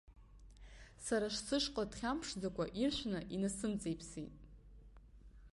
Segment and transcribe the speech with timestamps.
[1.05, 4.35] Сара сышҟа дхьамԥшӡакәа, иршәны инасымҵеиԥсеит.